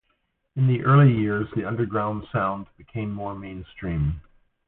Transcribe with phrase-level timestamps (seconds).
[0.55, 4.21] In the early years, the underground sound became more mainstream.